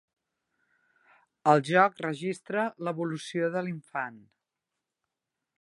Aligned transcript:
El 1.51 1.61
joc 1.67 2.01
registra 2.07 2.65
l’evolució 2.89 3.53
de 3.57 3.67
l’infant. 3.69 4.21